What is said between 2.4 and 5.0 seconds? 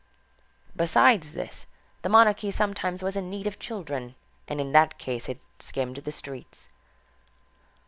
sometimes was in need of children, and in that